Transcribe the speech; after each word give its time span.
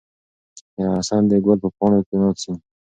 حسن 0.97 1.21
د 1.29 1.33
ګل 1.45 1.57
په 1.63 1.69
پاڼو 1.77 2.01
کې 2.07 2.15
ناڅي. 2.21 2.51